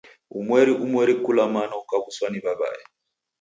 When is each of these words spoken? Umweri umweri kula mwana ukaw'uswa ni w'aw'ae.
Umweri 0.39 0.71
umweri 0.83 1.13
kula 1.23 1.43
mwana 1.51 1.73
ukaw'uswa 1.81 2.27
ni 2.29 2.39
w'aw'ae. 2.43 2.81